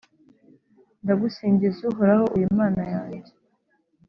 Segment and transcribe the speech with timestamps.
[1.03, 3.31] Ndagusingiza Uhoraho, uri Imana yanjye,